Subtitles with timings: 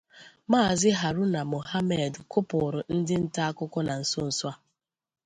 [0.51, 4.53] Maazị Haruna Mohammed kụpụụrụ ndị nta akụkọ na nsonso a.